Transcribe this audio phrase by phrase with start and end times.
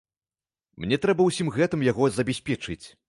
[0.85, 2.81] Мне трэба ўсім гэтым яго забяспечыць.